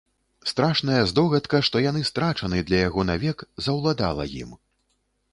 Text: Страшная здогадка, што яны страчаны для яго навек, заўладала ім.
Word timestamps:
Страшная 0.51 1.01
здогадка, 1.09 1.59
што 1.67 1.81
яны 1.83 2.01
страчаны 2.09 2.61
для 2.69 2.79
яго 2.87 3.05
навек, 3.09 3.43
заўладала 3.67 4.25
ім. 4.41 4.57